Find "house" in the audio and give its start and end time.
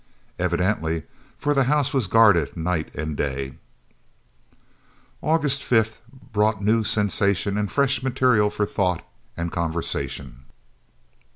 1.65-1.93